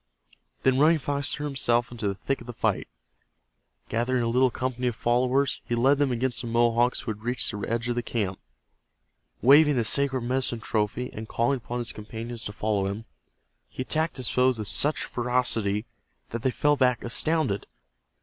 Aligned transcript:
Then 0.63 0.79
Running 0.79 0.97
Fox 0.97 1.31
threw 1.31 1.45
himself 1.45 1.91
into 1.91 2.07
the 2.07 2.15
thick 2.15 2.41
of 2.41 2.47
the 2.47 2.53
fight. 2.53 2.87
Gathering 3.87 4.23
a 4.23 4.27
little 4.27 4.49
company 4.49 4.87
of 4.87 4.95
followers, 4.95 5.61
he 5.63 5.75
led 5.75 5.99
them 5.99 6.11
against 6.11 6.41
the 6.41 6.47
Mohawks 6.47 7.01
who 7.01 7.11
had 7.11 7.21
reached 7.21 7.51
the 7.51 7.59
edge 7.69 7.87
of 7.87 7.93
the 7.93 8.01
camp. 8.01 8.39
Waving 9.43 9.75
the 9.75 9.83
sacred 9.83 10.23
medicine 10.23 10.59
trophy, 10.59 11.11
and 11.13 11.27
calling 11.29 11.57
upon 11.57 11.77
his 11.77 11.93
companions 11.93 12.43
to 12.45 12.51
follow 12.51 12.87
him, 12.87 13.05
he 13.69 13.83
attacked 13.83 14.17
his 14.17 14.31
foes 14.31 14.57
with 14.57 14.67
such 14.69 15.03
ferocity 15.03 15.85
that 16.31 16.41
they 16.41 16.49
fell 16.49 16.75
back 16.75 17.03
astounded. 17.03 17.67